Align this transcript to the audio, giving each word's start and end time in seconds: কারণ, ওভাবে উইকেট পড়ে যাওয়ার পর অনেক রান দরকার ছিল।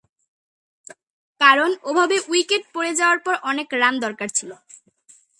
কারণ, 1.41 1.69
ওভাবে 1.83 2.17
উইকেট 2.29 2.63
পড়ে 2.73 2.91
যাওয়ার 2.95 3.19
পর 3.25 3.35
অনেক 3.43 3.67
রান 3.73 3.95
দরকার 4.05 4.29
ছিল। 4.37 4.51